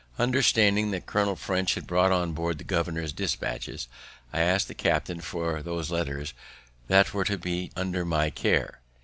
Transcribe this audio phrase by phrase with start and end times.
[0.17, 3.87] Understanding that Colonel French had brought on board the governor's despatches,
[4.33, 6.33] I ask'd the captain for those letters
[6.87, 8.79] that were to be under my care.